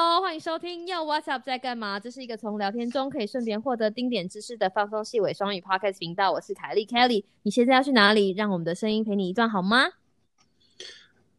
[0.00, 1.98] Hello，欢迎收听又 What's Up 在干嘛？
[1.98, 6.30] 这是一个从聊天中可以顺便获得丁点知识的放松细尾双语 Podcast 频道。
[6.30, 8.30] 我是凯莉 Kelly，你现在要去哪里？
[8.30, 9.86] 让我们的声音陪你一段好吗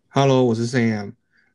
[0.09, 1.13] ？Hello，我是 Sam，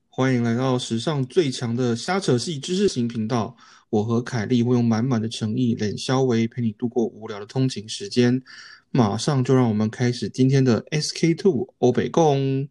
[0.08, 3.54] 欢迎来到史上最强的瞎扯系知识型频道。
[3.90, 8.42] 我和凯莉会用满满的诚意、冷消维陪你度过无聊的通勤时间。
[8.90, 12.66] 马上就让我们开始今天的 SK Two 欧北共。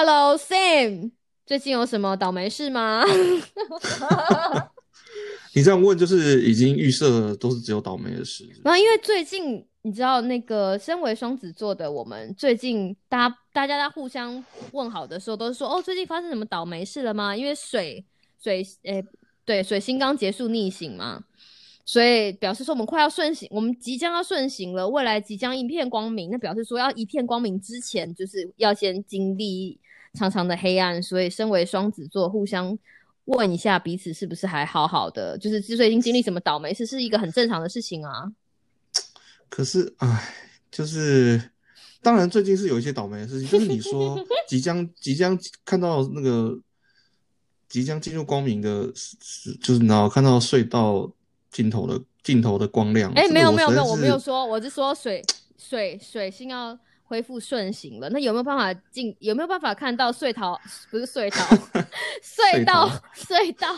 [0.00, 1.10] Hello Sam，
[1.44, 3.02] 最近有什么倒霉事吗？
[5.52, 8.48] 你这样问就是已经预设都是只有倒霉的事。
[8.62, 17.36] 然后因为最近你知道那个身为双子座的我们，最近大家大家在互相问好的时候，都是说哦，最近发生什么倒霉事了吗？
[17.36, 18.06] 因为水
[18.40, 19.04] 水诶
[19.44, 21.24] 对水星刚结束逆行嘛，
[21.84, 26.30] 所以表示说我们快要顺行，我们即将要顺行了，未来即将一片光明。
[26.30, 29.80] 那表示说要一片光明之前，就是要先经历。
[30.14, 32.76] 长长的黑暗，所以身为双子座，互相
[33.26, 38.32] 问一下彼此是不是还好好的，就是最近经历什么倒霉事，是一个很正常的事情啊。
[39.48, 40.34] 可是，哎，
[40.70, 41.50] 就是
[42.02, 46.58] 当然最近是有一些倒霉的事情，就是你说即将即将看到那个
[47.68, 48.86] 即将进入光明的，
[49.62, 51.10] 就是然后看到隧道
[51.50, 53.12] 尽头的尽头的光亮。
[53.12, 55.22] 哎，没有没有没有，我没有说，我是说水
[55.58, 56.78] 水水星要。
[57.08, 59.16] 恢复顺行了，那有没有办法进？
[59.18, 60.60] 有没有办法看到隧道？
[60.90, 61.82] 不是隧道，
[62.22, 63.74] 隧道，隧道，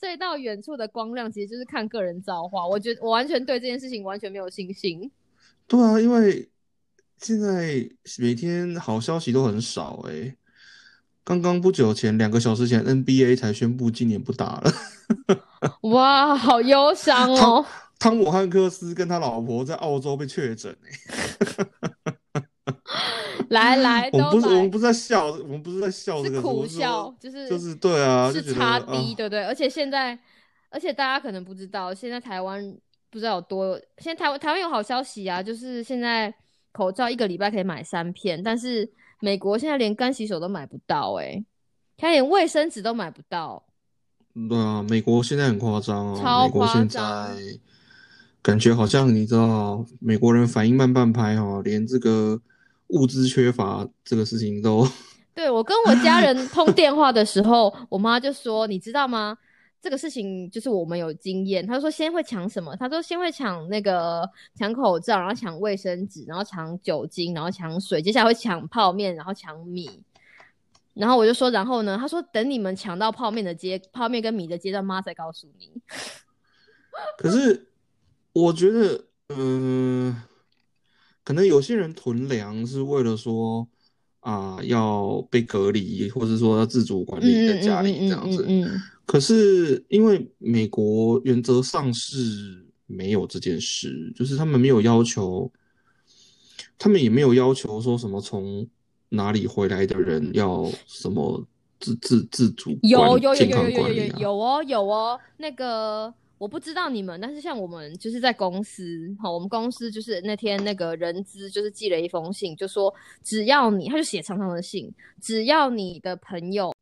[0.00, 2.66] 隧道远处的光亮，其实就是看个人造化。
[2.66, 5.10] 我觉得我完全对这件事情完全没有信心。
[5.68, 6.48] 对啊，因为
[7.18, 7.86] 现在
[8.18, 10.34] 每天好消息都很少哎。
[11.22, 14.72] 刚刚不久前，两个小时前，NBA 才宣布今年不打了。
[15.82, 17.64] 哇，好忧伤 哦！
[17.98, 20.90] 汤姆汉克斯跟他老婆在澳洲被确诊哎。
[23.50, 29.44] 来来，我们不是我们不是在笑，我们不是在笑这个，苦笑，就是就是对啊，是差低，对不对？
[29.44, 30.16] 而且现在，
[30.70, 32.62] 而且大家可能不知道，现在台湾
[33.10, 36.32] 不知道有多，现在台湾台湾有好消息啊，就是现在
[36.70, 38.88] 口罩一个礼拜可以买三片，但是
[39.18, 41.44] 美国现在连干洗手都买不到，哎，
[41.96, 43.64] 他连卫生纸都买不到。
[44.48, 47.36] 对啊，美国现在很夸张啊，超夸张，
[48.40, 52.40] 感觉好像你知道，美国人反应慢半拍哦，连这个。
[52.92, 54.86] 物资缺乏这个事情都，
[55.34, 59.36] 对我跟我家人通电话的时候，我妈就说：“你知道吗？
[59.80, 70.02] 这个事情就是我们有经验。”她说：“先会抢什么？”她说：“先会抢那个抢口罩，然后抢卫生纸，然后抢酒精，然后抢水，接下来会抢泡面，然后抢米。”
[70.92, 75.70] 然后我就说：“然后呢？”她说：“等你们抢到泡面的阶泡面跟米的阶段，妈再告诉你。”
[77.16, 77.68] 可是
[78.32, 80.22] 我觉得，嗯。
[81.30, 83.64] 可能有些人囤粮是为了说
[84.18, 88.44] 啊要被隔离，或者说要自主管理在家里这样子。
[89.06, 95.48] 可是因为美国原则上是没有这件事，就是他们没有要求，
[96.76, 98.66] 他们也没有要求说什么从
[99.10, 101.46] 哪里回来的人要什么
[101.78, 106.12] 自自自主有有有有有有有哦有哦那个。
[106.40, 112.92] 我不知道你们，但是像我们就是在公司，好，我们公司就是那天那个人资就是寄了一封信，就说
[113.22, 114.90] 只要你，他就写长长的信，
[115.20, 116.74] 只要你的朋友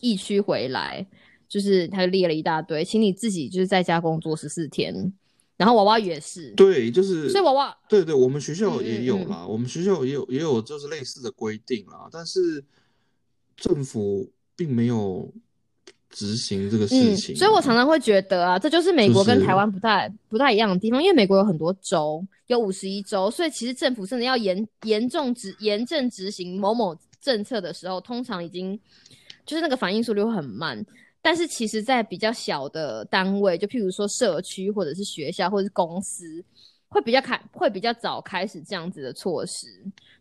[0.00, 1.06] 疫区回来，
[1.48, 5.12] 就是他就列了一大堆，请你自己就是在家工作十四天，
[5.56, 12.64] 然后娃娃也是，对，就是所以娃娃，对对，我们学校也有啦，我们学校也有也有就是类似的规定啦，但是
[13.56, 15.32] 政府并没有。
[16.16, 28.80] 执行这个事情，所以我常常会觉得啊，这就是美国跟台湾不太不太一样的地方，因为美国有很多州，有五十一州，所以其实政府真的要严严重执严正执行某某政策的时候，通常已经
[29.44, 30.82] 就是那个反应速率会很慢。
[31.20, 36.42] 但是其实，在比较小的单位，就譬如说社区或者是学校或者是公司。
[36.88, 39.66] 会比较开，会比较早开始这样子的措施，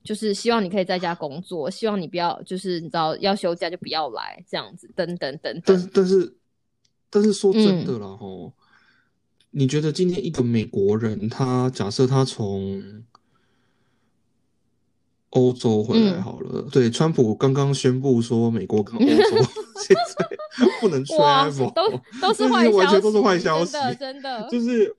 [0.04, 5.62] 就是希望你可以在家工作，希望你不要，就是你知道要休假就不要来这样子，等等等。
[5.62, 6.36] 等但是但是
[7.10, 8.26] 但是说真的了哈，
[9.52, 13.04] 你觉得今天一个美国人，他假设他从
[15.30, 19.38] 欧洲回来好了，对，川普刚刚宣布说美国跟欧洲
[19.86, 24.96] 现在不能 travel，都都是坏消息，完全都是坏消息，真的真的就是。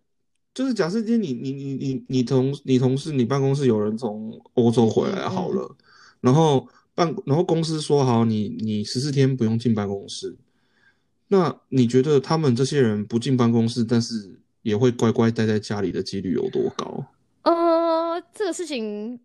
[0.56, 5.76] 就是假设今天你你你你你同你同事你办公室有人从欧洲回来好了，
[6.22, 10.34] 然后办然后公司说好你你十四天不用进办公室，
[11.28, 17.04] 那你觉得他们这些人不进办公室，但是也会乖乖待在家里的几率有多高？
[17.42, 19.20] 呃，这个事情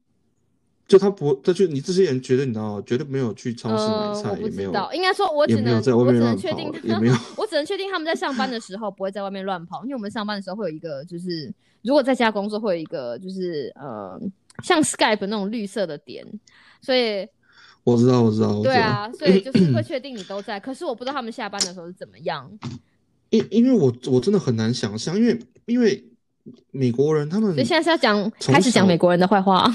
[0.92, 11.50] 就他不，他就你这些人觉得你知道，绝对没有去超市买呃，菜，也没有，知道，应该说，我只能没有在外面我只能乱跑确定也没有 我只能确定他们在上班的时候不会在外面乱跑，因为我们上班的时候会有一个，就是
[11.82, 14.20] 如果在家工作会有一个，就是呃，
[14.64, 16.26] 像 Skype 那种绿色的点，
[16.82, 17.26] 所以
[17.86, 18.74] 我知道，我知道，我知道。
[18.74, 20.60] 对啊，所以就是会确定你都在。
[20.60, 22.52] 可是我不知道他们下班的时候是怎么样。
[23.30, 26.04] 因因为我我真的很难想象，因为因为
[26.72, 29.72] 美国人他们所以现在是要讲开始讲美国人的坏话，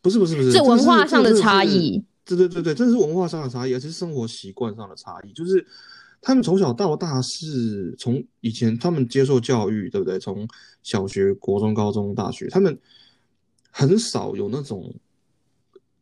[0.00, 2.04] 不是不是不是，是这文化上的差异。
[2.24, 5.32] 对对对对，这是文化上的差异，而且是生活习惯上的差异。
[5.32, 5.66] 就是
[6.20, 10.18] 他们从小到大是从以前他们接受教育，对不对？
[10.18, 10.46] 从
[10.82, 12.78] 小学、国中、高中、大学，他们
[13.70, 14.94] 很少有那种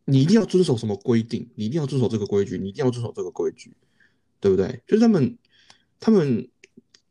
[0.05, 3.73] 你一定要遵守什么规定，你一定要遵守这个规矩，你一定要遵守这个规矩，
[4.41, 4.83] 对不对？
[4.87, 5.39] 就是他们
[6.01, 6.49] 他们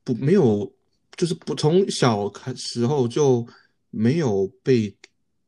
[0.04, 0.70] 不没有，
[1.16, 3.48] 就是不从小开时候就
[3.92, 4.94] 没有被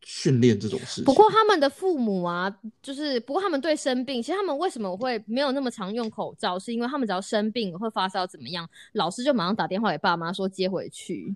[0.09, 1.03] 训练这种事情。
[1.03, 2.49] 不过他们的父母啊，
[2.81, 11.35] 就是不过他们对生病，其实他们为什么会没有那么常用口罩，是因为他们只要生病会发烧怎么样，老师就马上打电话给爸妈说接回去。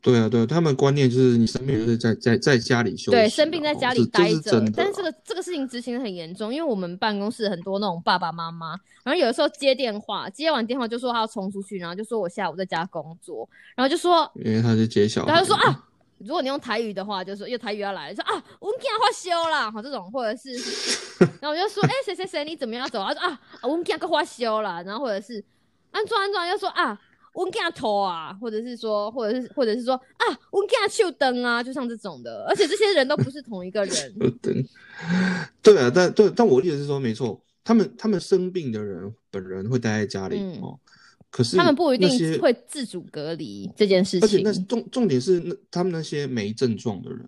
[0.00, 4.58] 对啊，对啊，他们观念就是你生病就是在在在家里休息，对，生病在家里待着。
[4.74, 8.70] 但是这个这个事情执行的很严重，因为我们办公室很多那种爸爸妈妈，
[9.04, 13.46] 然后有的时候接电话，接完电话就说他要冲出去，然后就说我下午在家工作，
[13.76, 15.84] 然后就说，因为他是接小孩，他就说啊，
[16.24, 20.52] 如果你用台语的话，就说因为台语要来了，说啊，我们今发烧啦，好这种，或者是，
[21.40, 23.04] 然后我就说，哎、谁谁谁你怎么样走？
[23.04, 25.44] 他说啊，我们今个发烧啦，然后或者是
[25.90, 27.00] 安装安装就说啊。
[27.34, 34.14] 我给他头啊，或者是说，或者是，或者是说啊，我给他秀灯啊，就像这种的，而且这些人都不是同一个人。
[34.20, 34.30] 呃，
[35.62, 40.78] 对，啊，但对，但我的意思是说，没错，他们他们生病的人本人会待在家里、嗯哦，
[41.32, 42.08] 可是他们不一定
[42.40, 44.52] 会自主隔离这件事情而且那。
[44.66, 47.26] 重重点是那他们那些没症状的人，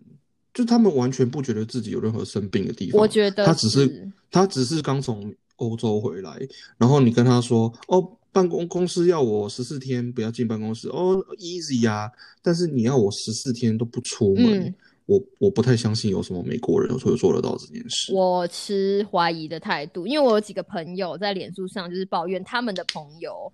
[0.53, 3.01] 就他们完全不觉得自己有任何生病的地方。
[3.01, 6.39] 我觉得他只是是他只是刚从欧洲回来，
[6.77, 12.13] 然后你跟他说哦，办公公司要我十四天不要进办公室，哦，easy 呀、
[12.43, 14.75] 但是你要我十四天都不出门，嗯
[15.07, 18.11] 我我不太相信有什么美国人会做得到这件事。
[18.13, 23.53] 我持怀疑的态度，因为我有几个朋友在脸书上就是抱怨他们的朋友，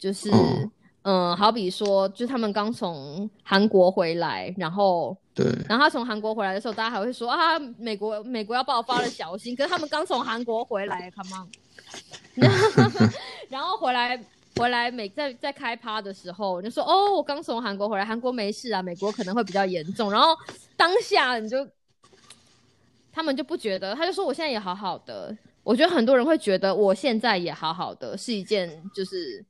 [0.00, 0.70] 就是哦
[1.02, 9.56] 嗯、好比说，就是他们刚从韩国回来，然后对，然后他从韩国回来的时候，大家还会说啊，美国美国要爆发了，小心。
[9.56, 11.48] 可是他们刚从韩国回来，come on，
[13.48, 14.22] 然后回来
[14.56, 20.12] 回来美在在开趴的时候，你就说哦，我刚从韩国回来，韩国没事啊，美国可能会比较严重。
[20.12, 20.36] 然后
[20.76, 21.66] 当下你就
[23.10, 25.34] 他们就不觉得，他就说我现在也好好的。
[25.62, 29.44] 我觉得很多人会觉得我现在也好好的是一件就是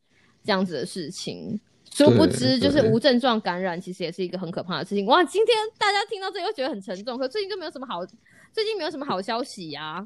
[0.44, 1.58] 这样子的事情。
[1.92, 5.04] 殊不知，就是无症状感染，其实也是一个很可怕的事情。
[5.06, 8.06] 哇，今天大家听到这里会觉得很沉重，可最近就没有什么好，
[8.52, 10.02] 最近没有什么好消息呀、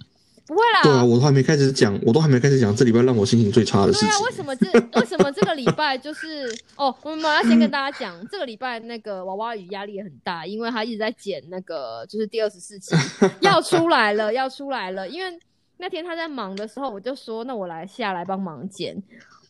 [0.47, 4.09] 不会啦，对啊，我都还没开始讲，我都还没开始讲这礼拜让我心情最差的事情。
[4.09, 4.67] 对啊，为什么这
[4.99, 6.93] 为什么这个礼拜就是哦？
[7.03, 12.95] 我们要先跟大家讲，这个礼拜那个娃娃鱼压力也很大，因为他一直在剪那个就是第二十四期
[13.43, 15.07] 要出来了，要出来了。
[15.07, 15.39] 因为
[15.77, 18.97] 那天他在忙的时候，我就说那我来下来帮忙剪，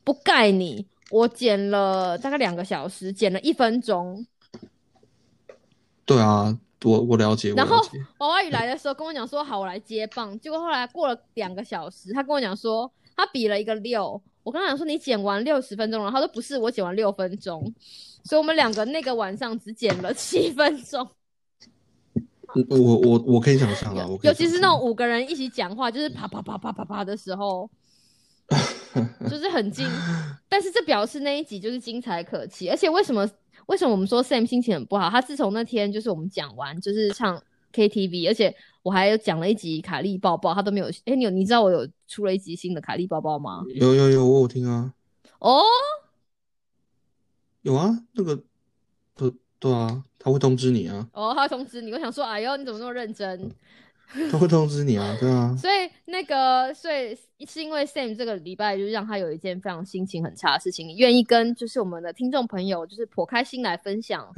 [0.04, 4.24] 不盖你，我剪了大概两个小时，剪了一分钟。
[6.04, 7.76] 对啊，我我了解，然后。
[8.18, 10.38] 娃娃鱼来的时候跟我讲说好，我来接棒。
[10.38, 14.20] 结果后来过了两个小时，他跟我讲说他比了一个六。
[14.42, 17.62] 我跟他讲说你剪完六十分钟了，他说不是，我剪完六分钟。
[18.24, 21.08] 所以我们两个那个晚上只剪了七分钟。
[22.54, 27.68] 嗯我我我可以想象啊，尤其是那种五个人一起讲话，就是啪啪啪啪啪啪的时候，
[29.28, 29.86] 就是很精。
[30.48, 32.68] 但是这表示那一集就是精彩可期。
[32.68, 33.28] 而且为什么
[33.66, 35.08] 为什么我们说 Sam 心情很不好？
[35.10, 40.86] 他自从那天就是我们讲完就是唱 KTV，而且我还有讲了一集卡利抱抱，他都没有。
[41.06, 43.64] 哎、你有你知道我有出了一集新的卡利抱抱吗？
[43.74, 44.92] 有有有，我有听啊，
[45.40, 45.62] 哦，
[47.62, 48.42] 有啊，那个，
[49.16, 51.92] 对对啊，他会通知你啊，哦，他会通知你。
[51.92, 53.50] 我想说，哎呦，你怎么那么认真？
[54.30, 64.26] 他会通知你啊，对啊，所以那个，所以是因为 Sam 这个礼拜就是让他有一件非常心情很差的事情，愿意跟就是我们的听众朋友就是剖开心来分享，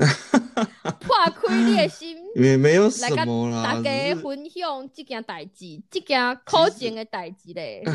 [1.01, 7.85] 破开裂心，也没有什么啦，大家分享这件代志，这件可情的代志嘞。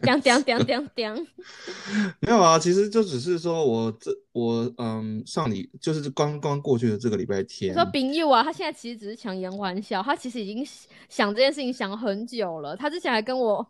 [0.00, 1.26] 叮叮叮叮叮，
[2.20, 10.66] 没有啊，其实就只是说我这我嗯上礼就是刚刚过去的这个礼拜我天，说丙佑啊，他现在其实只是强颜欢笑，他其实已经
[11.08, 12.76] 想这件事情想很久了。
[12.76, 13.66] 他之前还跟我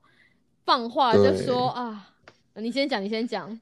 [0.64, 2.10] 放话，就对说啊，
[2.54, 3.60] 你先讲，你先讲。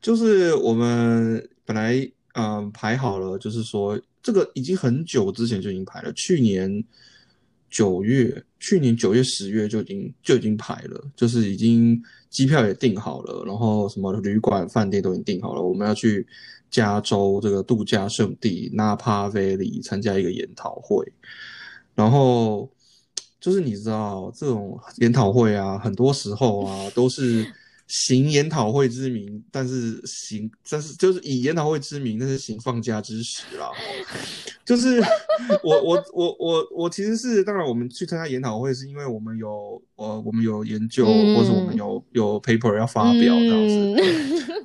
[0.00, 6.82] 就是我们本来嗯排好了，就是说这个已经很久之前就已经排了，去年
[7.70, 16.26] 九月，去年九月、十月就已经就已经排了，就是已经机票也订好了，然后什么旅馆、饭店都已经订好了，我们要去
[16.70, 21.10] 加州这个度假胜地纳帕 Valley 参加一个研讨会，
[21.94, 22.68] 然后
[23.40, 27.46] 就是你知道这种研讨会啊，很多时候啊都是。
[27.92, 33.68] 行研讨会之名，但是行，但是就是以研讨会之名，但是行放假之实啦。
[34.64, 35.00] 就是
[35.64, 43.96] 我我我我我其实是当然，我们去参加研讨会是因为我们有呃我们有研究，或者我们有有 paper 要发表这样子。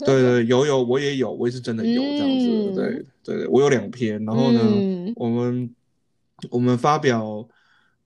[0.06, 2.76] 对对，有有我也有，我也是真的有这样子。
[2.76, 4.62] 对对对，我有两篇，然后呢，
[5.16, 5.68] 我们
[6.52, 7.48] 我们发表。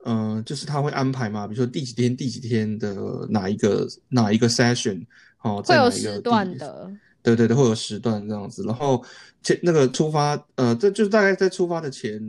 [0.05, 5.05] 嗯，就是他会安排嘛，比如说第几天、第几天的哪一个哪一个 session，
[5.41, 6.89] 哦，会有时段的，
[7.21, 8.63] 对对对，会有时段这样子。
[8.63, 9.03] 然后
[9.43, 12.21] 前那个出发，呃，这就是大概在出发的前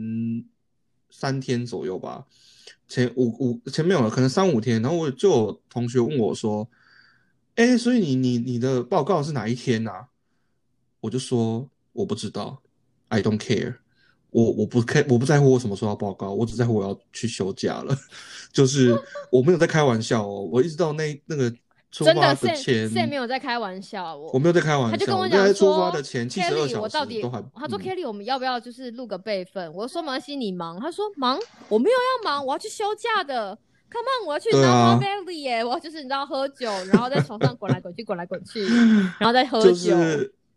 [1.09, 2.25] 三天左右吧，
[2.87, 4.81] 前五五前面有可能三五天。
[4.81, 6.69] 然后我就有同学问我说
[7.55, 10.07] ：“哎，所以你你你的报告是哪一天呐？”
[10.99, 12.61] 我就说我不知道
[13.07, 13.77] ，I don't care。
[14.31, 17.95] 我我不开我不在乎我什么时候要报告，我只在乎我要去休假了。
[18.51, 18.97] 就是
[19.29, 21.49] 我没有在开玩笑哦，我一直到那那个
[21.91, 24.91] 出发的前，现没有在开玩笑，我我没有在开玩笑。
[24.91, 27.43] 他就跟我讲出发的前七十二小时都还。
[27.53, 33.57] 他说：“Kelly，我们要不要就是录个备份？”我说：“没关系，你忙。”他说：“忙，我没有要忙，我要去休假的。
[33.89, 35.65] Come on，我要去拿 Valley 耶！
[35.65, 38.65] 我就是你知道喝酒，然后在床上滚来滚去，滚来滚去，
[39.19, 39.95] 然后再喝酒。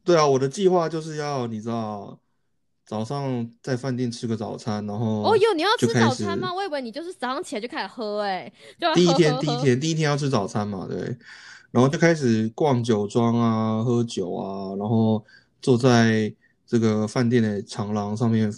[0.05, 2.17] 对啊，我的计划就是要你知道。
[2.87, 6.53] 早上在饭店吃个早餐，然后哦哟，你要吃早餐吗？
[6.53, 8.53] 我以为你就是早上起来就开始喝，哎，
[8.95, 10.99] 第一天第一天第一天要吃早餐嘛，对，
[11.71, 15.25] 然后就开始逛酒庄啊，喝酒啊，然后
[15.63, 16.33] 坐在
[16.67, 18.53] 这个饭店的长廊上面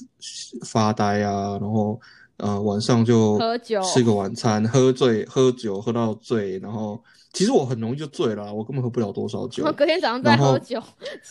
[0.64, 2.00] 发呆啊，然后
[2.38, 7.00] 呃晚上就喝酒吃个晚餐，喝醉喝酒喝到醉，然后。
[7.32, 9.70] 其实我很容易就醉了，我根本喝不了多少酒。
[9.74, 10.82] 隔天早上再喝酒，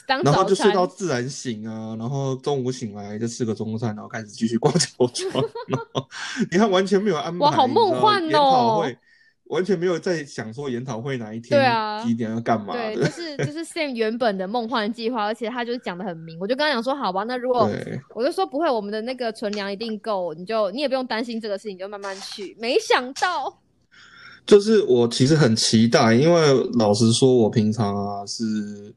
[0.06, 5.44] 然后就睡到自然醒啊，然后中午醒来就吃个中餐，然后开始继续逛 酒庄。
[6.52, 8.30] 你看，完全没有安排，哇，好梦幻哦！
[8.30, 8.98] 研讨会
[9.48, 12.74] 完全没有在想说研讨会哪一天、啊几点要干嘛。
[12.74, 16.38] 对，就是就是 Sam 原本的梦幻计划，而且他就是讲的很明。
[16.40, 17.70] 我就跟他讲说，好吧，那如果
[18.16, 22.56] 我就说不会，我们的那个存粮一定够，你就你也不用担心这个事情，就慢慢去。
[22.60, 23.60] 没想到。
[24.46, 28.94] 就是我其实很期待，因为老实说，我平常啊是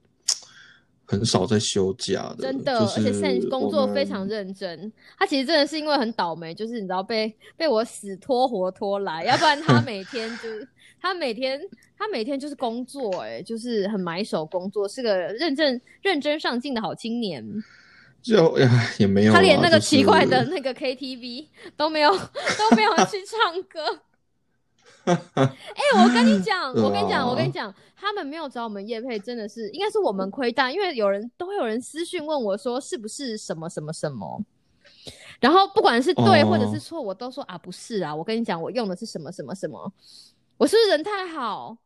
[1.10, 4.92] 很少在休假的，真的，而且现在工作非常认真。
[5.18, 10.68] 他其实真的是因为很倒霉，就是你知道被被我死拖活拖来，要不然他每天就是
[11.00, 11.58] 他每天
[11.96, 17.42] 他每天就是工作，哎，就是很埋首工作，是个认真认真上进的好青年。
[18.20, 24.00] 就呀也没有，他连那个奇怪的那个 KTV 都没有都没有去唱歌。
[25.34, 34.42] 哎，我跟你讲，我跟你讲，我跟你讲，他们没有找我们叶配，真的是应该是我们亏大，因为有人都会有人私讯问我说是不是什么什么什么，
[35.40, 39.92] 然后不管是对或者是错，我都说啊不是啊，我跟你讲，我用的是什么什么什么，
[40.56, 41.76] 我是不是人太好？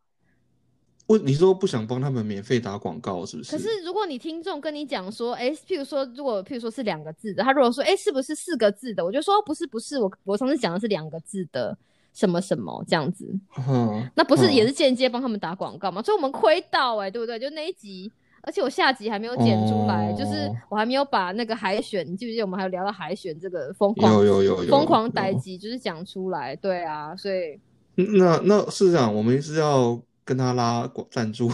[1.09, 3.51] 我你说不想帮他们免费打广告是不是？
[3.51, 11.77] 可是如果你听众跟你讲说，哎，譬如说如果譬如说是两个字的，他如果说哎是不是四个字的，我就说不是不是，我我上次讲的是两个字的。
[12.13, 13.27] 什么什么这样子，
[14.15, 16.03] 那不是也是间接帮他们打广告吗？
[16.03, 17.39] 所以我们亏到哎，对不对？
[17.39, 27.59] 就那一集，而且我下集还没有剪出来，就是我还没有把那个海选，你记不记得我们还有聊到海选这个疯狂有有有疯狂逮集，就是讲出来，对啊，所以
[27.95, 31.49] 那那是这样，我们是要跟他拉赞助，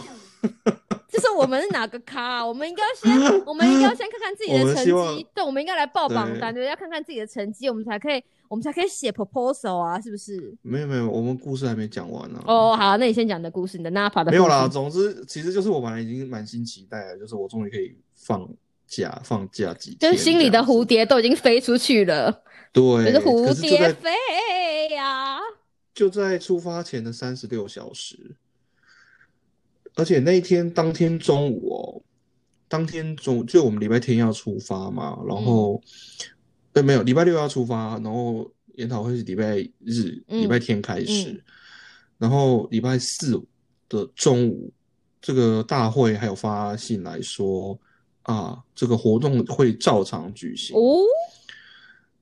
[1.08, 2.44] 就是我们是哪个咖？
[2.44, 8.20] 我们应该先，我们应该先看看自己的成绩，对，我们应该来报榜单，对，要看看自己的成绩，我们才可以。
[8.48, 10.56] 我们才可以写 proposal 啊，是不是？
[10.62, 12.42] 没有没有，我们故事还没讲完呢。
[12.46, 14.30] 哦，好，那你先讲你的故事，你的 Napa 的。
[14.30, 18.48] 没有啦，总之其实就是我本来已经满心期待了，就是我终于可以放
[18.86, 22.42] 假放假几天，就是心里的蝴蝶都已经飞出去了。
[22.72, 25.38] 对，就是蝴蝶飞呀。
[25.94, 28.34] 就在出发前的三十六小时，
[29.94, 32.00] 而且那一天当天中午哦，
[32.66, 35.82] 当天中就我们礼拜天要出发嘛，然后。
[36.78, 41.42] 对，没有，礼拜六要出发，然后研讨会是礼拜日、礼拜天开始，
[42.18, 43.32] 然后礼拜四
[43.88, 44.72] 的中午，
[45.20, 47.76] 这个大会还有发信来说
[48.22, 51.00] 啊，这个活动会照常举行哦。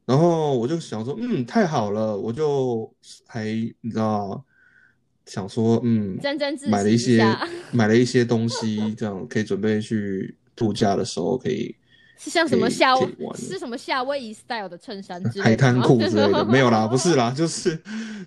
[0.06, 2.90] 然后我就想说，嗯，太好了，我就
[3.26, 3.44] 还
[3.82, 4.42] 你知道，
[5.26, 7.22] 想说，嗯，沾沾自买了一些
[7.72, 11.76] 买了一些东西，这样可以准备去度假的时候可以。
[12.18, 17.78] 是像什么夏可以玩的是什么夏威夷 style 的衬衫之类的海滩裤之类的， 没有啦，不是啦，就是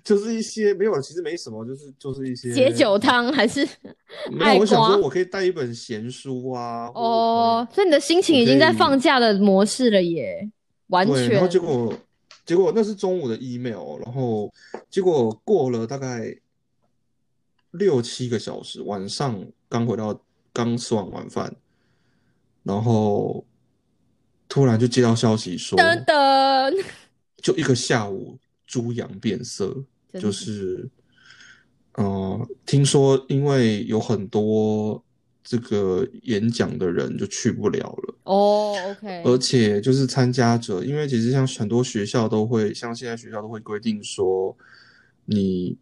[0.04, 3.68] 就是一些没有，其实没什么，就是就是一些解酒汤还是
[4.32, 6.92] 没有，我想说我可以带一本闲书啊。
[6.94, 10.50] 哦，所以你的心情已经在放假的模式了耶，
[10.88, 11.94] 完全，然后结果
[12.46, 14.52] 结果那是中午的 email，然后
[14.90, 16.36] 结果过了大概
[17.72, 20.20] 六七个小时，晚上刚回到
[20.54, 21.56] 刚吃完晚饭，
[22.64, 23.46] 然后
[24.50, 26.74] 突然就接到消息说，等等，
[27.38, 29.86] 就一个下午猪羊变色，
[30.20, 30.90] 就是是
[31.94, 35.02] 呃，听说因为有很多
[35.44, 38.16] 这个演讲的人就去不了了。
[38.24, 44.58] 哦，OK，而且就是参加者，因为其实像很多学校都会，像现在学校都会规定说，
[45.26, 45.78] 你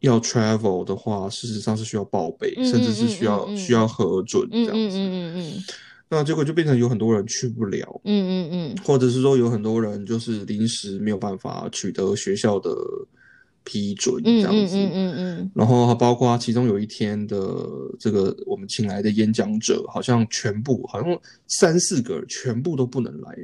[0.00, 4.98] 要 travel 的话，事实上是需要报备，嗯甚至是嗯需要嗯嗯需要核准这嗯样子。
[4.98, 5.64] 嗯嗯嗯
[6.08, 12.70] 那结果就变成有很多人去不了，嗯嗯嗯或者是说有很多人就是临时没有办法取得学校的
[13.64, 14.76] 批准这嗯样子。
[14.76, 17.36] 嗯嗯嗯嗯然后包括其中有一天的
[17.98, 21.18] 这个我们请来的演讲者，好像全部好像
[21.48, 23.36] 三四个人全部都不能来，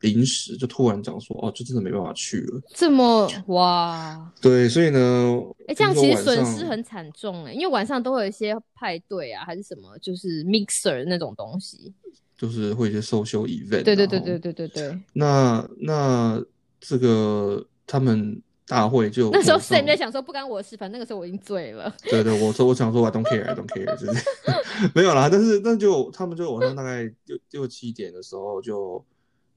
[0.00, 2.60] 临时就突然讲说哦，就真的没办法去了。
[2.74, 11.92] 这么哇，对，所以呢，哎，这样其实损失很惨重哎，因为晚上都会有一些派对啊，还是什么，就是 mixer 那种东西。
[12.36, 13.82] 就是会有一些 social event。
[13.82, 14.98] 对对对对对对对。
[15.12, 16.42] 那那
[16.80, 21.94] 这个他们大会就那时候 Sam 在想说不干我的事，反正那个时候我已经醉了。
[22.04, 24.24] 对对，我说我想说 I don't care, I don't care，就是
[24.94, 25.28] 没有啦。
[25.30, 29.04] 但是那就他们就晚上大概六六七点的时候就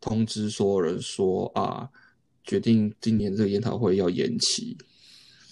[0.03, 1.87] 通知所有人说啊，
[2.43, 4.77] 决定今年这个研讨会要延期。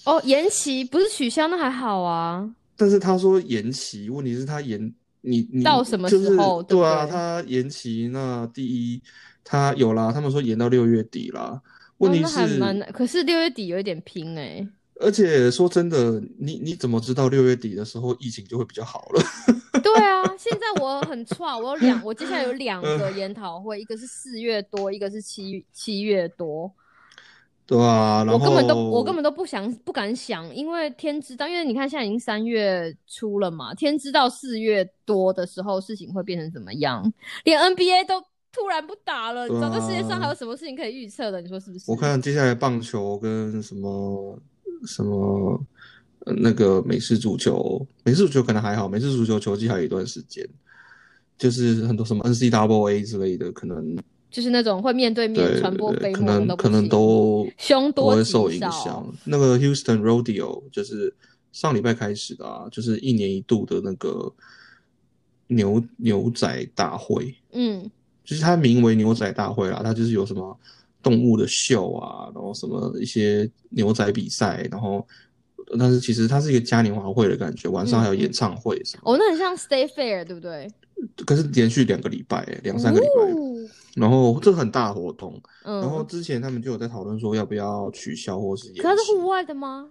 [0.03, 2.53] 哦，延期不是取消，那还好啊。
[2.75, 9.01] 但是他说延期，问题是他延你你到什么就是时候对啊，他延期那第一
[9.41, 11.61] 他有啦，他们说延到六月底啦。
[11.99, 14.67] 问哦，题是，蛮，可是六月底有一点拼哎、
[15.01, 19.21] 而且说真的，你你怎么知道六月底的时候疫情就会比较好了？
[19.81, 26.71] 对啊，现在我很差，我有两，我接下来有两嗯个研讨会，一个是四月多，一个是七七月多。
[27.65, 37.11] 对啊，然后我根本都我根本都不想不敢想，因为天知道，因为你看现在已经三月初了嘛，天知道四月多的时候事情会变成怎么样，
[37.45, 41.39] 连 NBA 都突然不打了，你知道这世界上啊还有什么事情可以预测的？
[41.39, 41.89] 你说是不是？
[41.89, 44.37] 我看接下来棒球跟什么
[44.85, 45.61] 什么、
[46.25, 50.47] 呃那个美式足球，美式足球可能还好，美式足球球季还有一段时间，
[51.37, 53.97] 就是很多什么 NCAA 之类的，可能
[54.29, 59.11] 就是那种会面对面传播飞沫的能可能都凶多会受影响。
[59.25, 61.13] 那个 Houston Rodeo 就是
[61.51, 64.31] 上礼拜开始的啊，就是一年一度的那个
[65.47, 67.89] 牛牛仔大会，嗯，
[68.23, 70.57] 就是它名为牛仔大会啦，它就是有什么
[71.01, 75.05] 动物的秀啊，然后什么一些牛仔比赛，然后
[75.79, 80.67] 但是其实它是一个嘉年华会的感觉，晚上还有演唱会什么，哦，那很像 Stay Fair，对不对？
[81.25, 89.89] 可是连续两个礼拜，两三个礼拜，哦 然后这个很大活动，嗯，然后之前他们就有在讨论说要不要取消或是延，可它是户外的吗？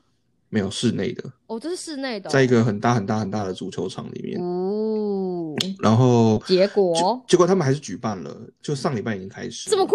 [0.52, 7.22] 没有室内的，哦，这是室内的哦、在一个很大很大很大的足球场里面，哦，然后结果？
[7.28, 9.94] 结果他们还是举办了，就上礼拜已经开始，这么酷，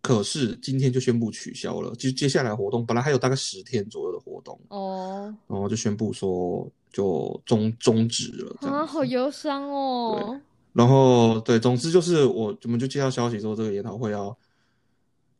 [0.00, 8.86] 可是今天就宣布取消了，就接下来活动本来还有大概十天左右的活动，哦，然后就宣布说就终终止了这啊。
[8.86, 10.40] 好忧伤哦。
[10.72, 14.36] 然后对，总之就是我我们就接到消息说这个研讨会要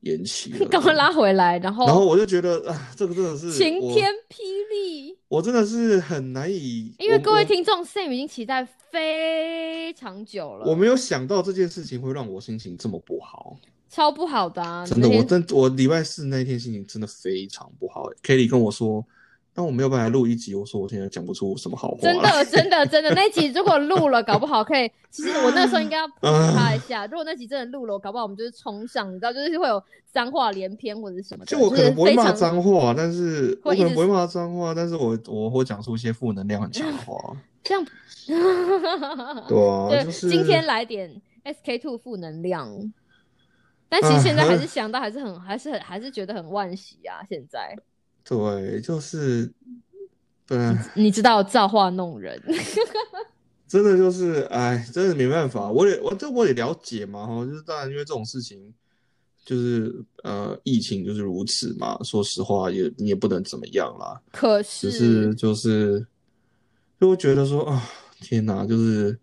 [0.00, 4.42] 延期了， 赶快拉回来，然后然后我就觉得啊，这个真的是晴天霹
[4.72, 5.16] 雳。
[5.28, 13.56] 我真的是很难以，因为各位听众，Sam 已经期待非常久了，我没有想到这件事情会让我心情这么不好，
[13.88, 14.86] 超不好的啊！
[14.86, 18.08] 真的，我真我礼拜四那天心情真的非常不好。
[18.22, 19.04] Kelly 跟我说，
[19.54, 22.16] 那我没有办法录一集，我说我现在讲不出什么好话真。
[22.20, 24.90] 的，真的，真的，那集如果录了，搞不好可以。
[25.10, 27.06] 其实我那时候应该要 push 他一下。
[27.06, 31.50] 如果那集真的录了，我搞不好我们就是冲上，你知道，就是会有脏话连篇或者是什么的。
[31.50, 37.34] 就我可能不会骂脏话，但是我可能不会骂脏话，但是我我会讲出一些负能量很强的话。
[37.64, 37.84] 这样。
[38.26, 41.10] 对啊， 对，就是今天来点
[41.44, 42.68] SK two 负能量。
[43.88, 47.24] 但其实现在还是想到，还是很，还是很，还是觉得很惋惜啊！
[47.28, 47.76] 现在
[48.24, 49.50] 对，就是
[50.46, 52.40] 对，你知道造化弄人，
[53.66, 58.74] 真的就是哎，真的没办法，我也我这我也了解嘛哈，就是当然因为这种事情。
[59.44, 61.98] 就是呃，疫情就是如此嘛。
[62.04, 64.20] 说实话也，你也不能怎么样啦。
[64.30, 66.06] 可是只是就是，
[67.00, 67.82] 就会觉得说啊，
[68.20, 69.18] 天哪，就是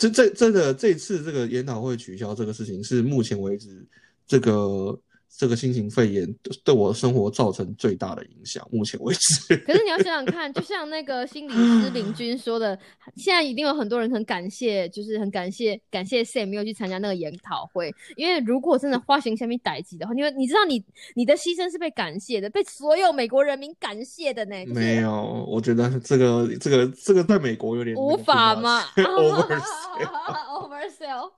[0.00, 3.86] 这这这个这次这个研讨会取消这个事情，是目前为止
[4.26, 4.98] 这个
[5.36, 6.26] 这个新型肺炎
[6.64, 8.66] 对我的生活造成最大的影响。
[8.70, 12.78] 目前为止， 可是你要想想看，就像那个心理师林 军说的，
[13.16, 24.66] 现在一定有很多人很感谢，就是很感谢感谢 Sam 没有去参加那个研讨会，因为如果真的花型下面逮鸡的话，因为你知道你你的牺牲是被感谢的，被所有美国人民感谢的呢。
[24.66, 28.82] 就是没有，我觉得这个这个这个在美国有点无法吗？
[28.96, 31.30] Oversell，？Oversell？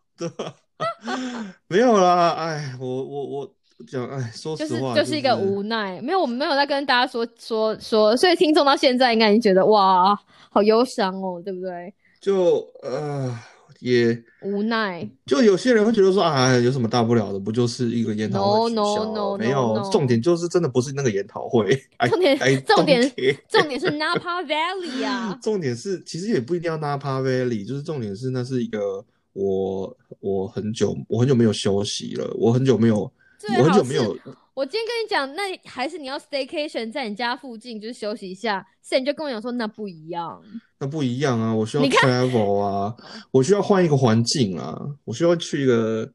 [1.69, 3.55] 没有啦，哎，我我我
[3.87, 10.19] 讲，哎，说就是实话，就是一个无奈，没有我们没有在跟大家说说说，所以听众到现在应该已经觉得哇，
[10.51, 11.93] 好忧伤哦，对不对？
[12.21, 13.37] 就呃
[13.81, 17.39] 也无奈，就有些人会觉得说啊，有什么大不了的？
[17.41, 21.77] 不就是一个研讨会 No, 取 no, no, 没有重点就是真的不是那个研讨会，
[22.09, 23.13] 重点重点
[23.49, 33.13] 重点是 Napa Valley 啊， 重点是，其实也不一定要 Napa Valley，就是重点是那是一个我我很久我很久没有休息了，我很久没有最
[33.49, 34.17] 我很好久没有
[34.55, 38.67] 我今天跟你讲，那还是你要 staycation 在你家附近，就是休息一下。
[38.83, 40.43] 现在你就跟我讲说那不一样，
[40.79, 42.95] 那不一样啊，我需要 travel 啊，
[43.33, 46.07] 我需要换一个环境啊，我需要去一个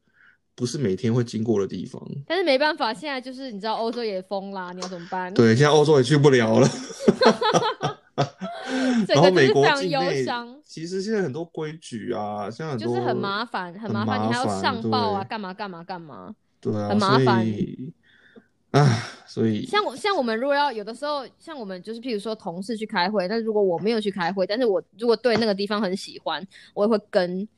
[0.54, 2.00] 不是每天会经过的地方。
[2.28, 5.34] 但是没办法，现在就是你知道欧洲也封啦，你要怎么办？
[5.34, 6.68] 对，现在欧洲也去不了了。
[9.06, 10.24] 整然后美国境内
[10.64, 16.34] 其实现在很多规矩啊，像很多就是很麻烦，很很麻烦，你还要上报啊，对干嘛干嘛干嘛。
[16.60, 17.92] 对啊，很麻烦所以，
[18.70, 27.48] 唉，所以像我像我们如果要有的时候，像我们就是譬如说同事去开会，那如果我没有去开会，但是我如果对那个地方很喜欢，我也会跟。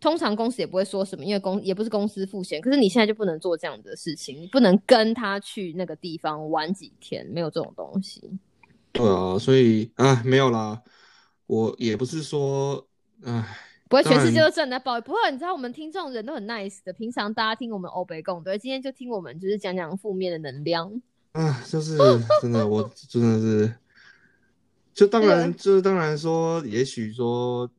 [0.00, 2.60] 通常公司也不会说什么，因为公也不是公司付钱。
[2.60, 8.22] 可是你现在就不能做这样的事情，你不能跟他去那个地方玩几天，没有这种东西。
[8.92, 10.80] 对啊，所以唉，没有啦，
[11.48, 12.86] 我也不是说，
[13.24, 13.44] 唉，
[13.88, 21.00] 不会全世界都正在抱怨，不会，你知道我们听众人都很 nice 的，平常大家听我们欧北共，对，今天就听我们就是讲讲负面的能量。
[21.32, 21.96] 啊，就是
[22.42, 23.72] 真的，我真的是，
[24.92, 27.70] 就当然， 就是当然说，也许说，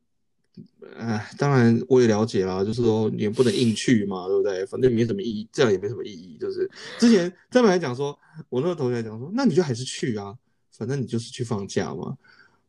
[0.96, 4.64] 哎，当然我也了解啦，就是说你也不能硬去嘛，对不对？
[4.66, 6.36] 反正没什么意义，这样也没什么意义。
[6.38, 6.68] 就是
[6.98, 8.18] 之前他们还讲说，
[8.48, 10.34] 我那个同学还讲说，那你就还是去啊，
[10.72, 12.16] 反正你就是去放假嘛。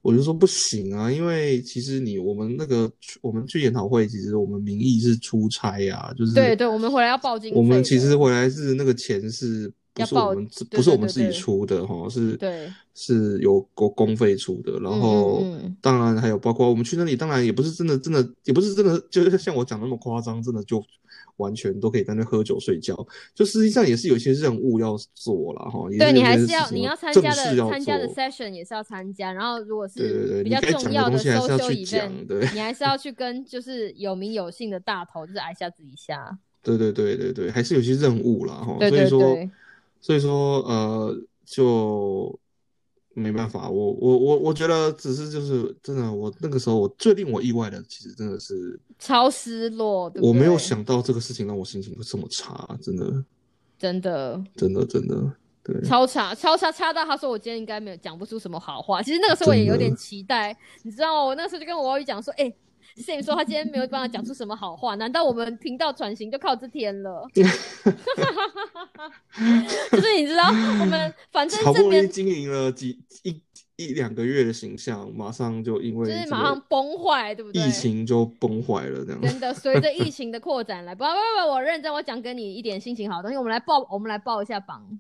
[0.02, 7.58] 我就说不行啊，因为其实你我们那个我们去研讨会，其实我们名义是出差呀、就是对对，我们回来要报经费。
[7.58, 15.44] 我们其实回来是那个钱是不是我们自对不是我们自己出的哈，是对是由公公费出的，然后
[16.42, 20.84] 包括我们去那里，当然也不是真的真的也不是真的就是像我讲的那么夸张，真的就
[21.38, 22.96] 完全都可以在那喝酒睡觉，
[23.34, 36.38] 就实际上也是有一些任务要做了哈，对你还是要你要参加的参加的 session 也是要参加，然后如果是比较重要东西还是要 social 去讲 event，对你还是要去跟就是有名有姓的大头，就是挨下子一下。
[36.64, 39.50] 对对对对对，还是有些任务啦哈，对所以说
[40.00, 42.40] 所以说呃就
[43.14, 53.24] 没办法，我我我我觉得只是就是真的，我那个时候我最令我意外的，其实真的是超失落，我没有想到这个事情让我心情会这么差，真的
[53.78, 55.32] 真的真的真的
[55.64, 55.82] 对。
[55.84, 59.02] 超差，超差，差到他说我今天应该没有讲不出什么好话。
[59.02, 61.24] 其实那个时候我也有点期待，你知道吗？
[61.24, 62.54] 我那时候就跟我外语讲说，哎、
[62.98, 67.28] Sam 说他今天没有办法讲出什么好话，难道我们频道转型就靠这天了？
[69.92, 73.42] 就是你知道，我们反正好不容易经营了几一
[73.78, 77.64] 一两个月的形象，马上就因为就是这马上崩坏，对不对？
[77.64, 79.20] 疫情就崩坏了，这样。
[79.22, 83.38] 真的，随着疫情的扩展来，不不不，我认真，我讲给你一点心情好的东西。
[83.38, 85.00] 我们来报，我们来报一下榜，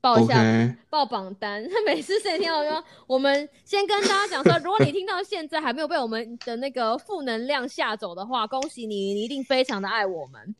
[0.00, 1.66] 报一下报榜单。
[1.84, 10.54] 每次谁听到说，我们先跟大家讲说，如果你听到现在还没有被我们的那个负能量吓走的话，恭喜你，你一定非常的爱我们。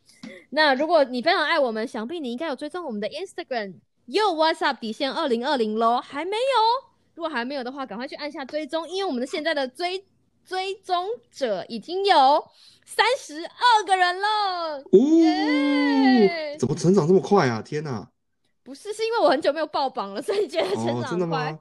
[0.51, 3.75] 那如果你非常爱我们，想必你应该有追踪我们的 Instagram
[4.07, 6.88] Yo What's Up 底线二零二零喽，还没有？
[7.14, 10.07] 如果还没有的话，赶快去按下追踪，因为我们的现在的追
[10.45, 12.47] 追踪者已经有
[12.85, 14.85] 三十二个人了。
[14.92, 17.61] 耶哦，怎么成长这么快啊？
[17.61, 18.09] 天哪！
[18.62, 21.51] 不是，是因为我很久没有爆榜了，所以觉得成哦，真的长快。
[21.51, 21.59] 吗？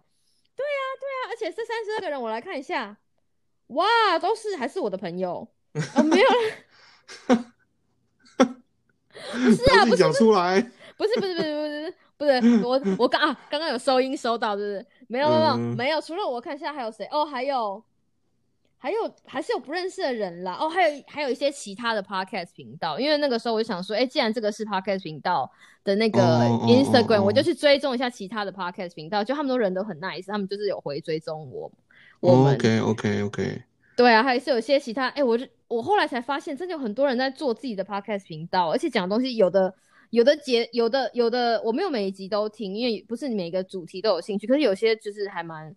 [0.56, 0.86] 对啊，
[1.30, 2.96] 而且这三十二个人，我来看一下，
[3.68, 5.48] 哇，都是还是我的朋友
[5.96, 7.46] 哦， 没有了，
[9.34, 10.72] 不是啊，讲出来。
[10.98, 11.55] 不是不是不是不是不是，
[12.64, 14.86] 我我刚啊刚刚有收音收到，对不是？
[15.08, 17.84] 没有没有没有嗯没有，除了我看一下还有谁哦，还有
[18.78, 25.50] 还有还是有不认识的人啦，哦，还有还有一些其他的 podcast 频道，因为那个时候我就想说，哎，既然这个是 podcast 频道
[25.84, 31.72] 的那个哦哦哦 Instagram，、哦我就去追踪一下其他的 podcast 频道，就他们都人都很 nice，他们就是有回追踪我
[32.20, 32.56] 我们。
[32.56, 33.64] OK OK OK，
[33.96, 39.74] 对啊，还是有些其他，哎，我就我后来才发现，真的有很多人在做自己的 podcast 频道，而且讲的东西有的
[40.10, 45.76] 有的节有的有的我没有每一集都听，因为不是每个主题都有兴趣，可是有些就是还蛮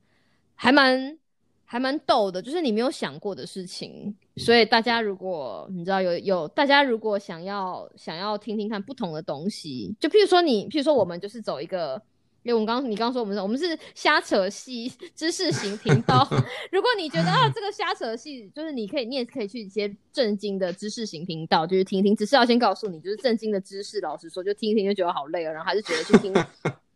[0.55, 1.19] 还蛮
[1.65, 4.15] 还蛮逗的，就是你没有想过的事情。
[4.37, 12.01] 所以大家如果你知道有有大家如果想要想要听听看不同的东西，就譬如说你譬如说我们就是走一个。
[12.49, 16.27] 因为我们刚你刚说我们是我们是瞎扯戏知识型频道，
[16.73, 26.33] 如果你觉得啊这个瞎扯戏就是你可以你也可以去一些正经的知识型频道，就是听听，只是要先告诉你，就是正经的知识，老实说就听一听就觉得好累了，然后还是觉得去听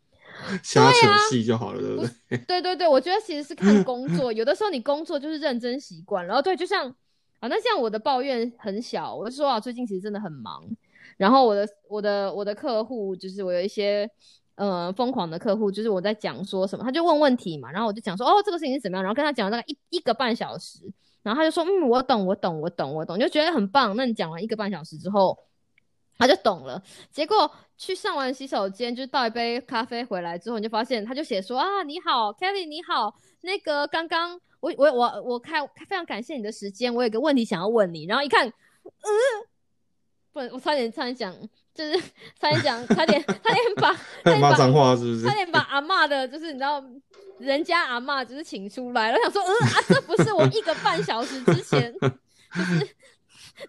[0.65, 2.38] 瞎扯戏就好了，对不 对？
[2.49, 6.88] 对对对，我觉得其实是看工作，有的时候你工作就是认真习惯，然后对，就像
[7.41, 10.65] 啊那像我的抱怨很小，我就说啊最近其实真的很忙，
[11.19, 14.11] 然后我的我的我的客户就是我有一些。
[14.55, 20.81] 呃，疯狂的客户就是我在讲说什么，他就问问题嘛，然后我就讲说，哦，这个事情是怎么样，然后跟他讲了大概一一个半小时，
[21.23, 23.97] 然后他就说，嗯，我懂，我懂，我懂，我懂，就觉得很棒。
[23.97, 25.38] 那你讲完一个半小时之后，
[26.19, 26.83] 他就懂了。
[27.11, 39.11] 结果去上完洗手间，就倒一杯咖啡回来之后，你就发现他就写说，啊，你好，Kelly，你好，那个刚刚我我我我开非常感谢你的时间，我有个问题想要问你，然后一看，嗯，
[40.33, 41.35] 不，我差点差点讲。
[41.75, 41.99] 就是
[42.41, 45.23] 差点讲，差点差点把，差点骂脏话是不是？
[45.25, 46.83] 差点把阿妈的，就是你知道，
[47.39, 52.89] 人家阿妈就是请出来了，想说，嗯啊，这不是我一个半小时之前，就是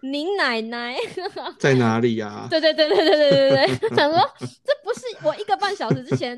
[0.02, 0.96] 您奶奶
[1.58, 2.46] 在哪里呀？
[2.50, 6.36] 对对对对对对对对，想说这不是我一个半小时之前。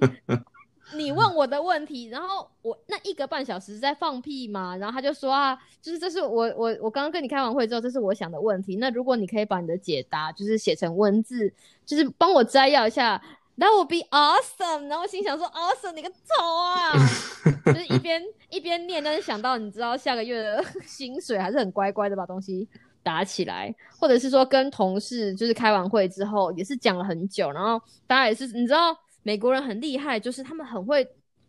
[0.94, 8.77] 你问我的问题，然后我那一个半小时在放屁嘛，然后他就说啊，就是这是我我我刚刚跟你开完会之后，这是我想的问题。
[8.77, 11.53] 那如果你可以把你的解答就是写成文字，
[11.85, 13.20] 就是帮我摘要一下
[13.59, 14.87] ，That would be awesome。
[14.87, 16.92] 然后心想说，awesome 你个头啊！
[17.66, 22.68] 就是一边一边念，但是想到你知道下个月的薪水，还是很乖乖的把东西
[23.03, 28.96] 打起来，或者是说跟同事就是开完会之后也是讲了很久，然后大家也是你知道。
[29.26, 31.04] 美国人很厉害，就是他们很会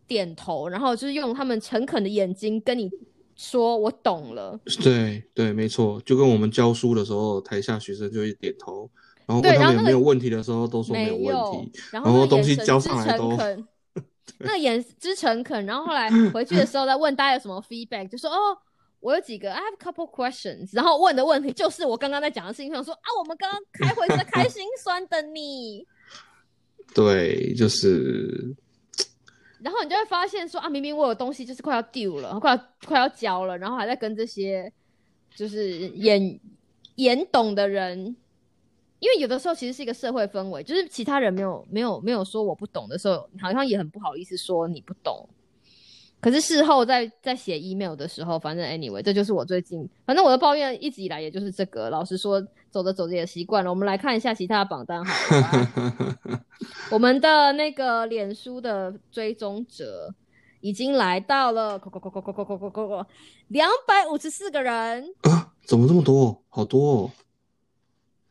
[0.08, 2.90] 点头，然后就是用他们诚恳的眼睛跟你
[3.36, 4.58] 说“我懂了”。
[4.82, 8.90] 对对，没错，就跟我们教书的时候，台下学生就会点头，
[9.26, 13.38] 然后问他们有没有问题的时候，都说没有问题，然后东西交上来都。
[14.38, 18.58] 那眼之诚恳，然后后来回去的时候再问大家有什么 feedback，就说哦，
[18.98, 25.86] 我有几个，I have a couple questions，然后问的问题就是我刚刚在讲的事情，想说啊，我们刚刚开会是开心酸的你。
[26.98, 28.52] 对，就是，
[29.60, 34.72] 然后你就会发现说啊，明明我有东西就是快要丢了，快要快要交了，然后还在跟这些
[35.32, 36.40] 就是演
[36.96, 38.16] 演懂的人，
[38.98, 45.28] 因为有的时候其实是一个社会氛围，就是其他人没有没有没有说我不懂的时候，好像也很不好意思说你不懂。
[46.20, 51.90] 可是事后在在写 email 的时候，反正 anyway，这就是我最近，反正我的抱怨一直以来也就是这个。
[51.90, 53.70] 老实说，走着走着也习惯了。
[53.70, 56.18] 我们来看一下其他的榜单，好了。
[56.90, 60.14] 我们的那个脸书的追踪者
[60.60, 61.80] 已经来到了，
[63.48, 65.52] 两百五十四个人啊！
[65.64, 66.42] 怎么这么多？
[66.48, 67.10] 好多哦！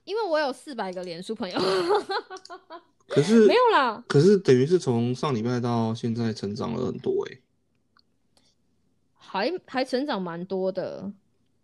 [0.04, 1.60] 因为我有四百个脸书朋友。
[3.08, 4.04] 可是 没有啦。
[4.08, 7.38] 可是等于是从上礼拜到现在成长了很多哎。
[9.16, 11.12] 还还成长蛮多的，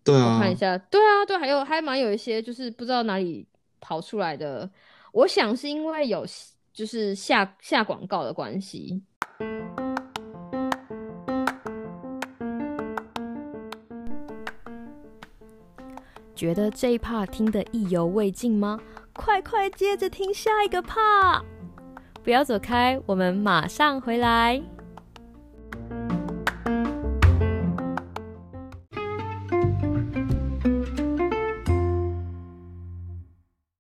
[0.04, 3.48] 对啊，我看一下，对啊，对，还有还蛮有一些，就是不知道哪里
[3.80, 4.70] 跑出来的。
[5.14, 6.26] 我想是因为有
[6.74, 9.02] 就是下下广告的关系。
[16.36, 18.78] 觉得这一 part 听得意犹未尽吗？
[19.14, 21.44] 快快接着听下一个 part！
[22.24, 24.62] 不要走开，我们马上回来。